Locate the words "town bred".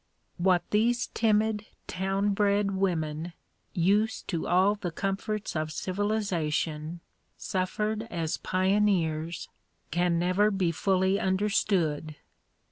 1.85-2.71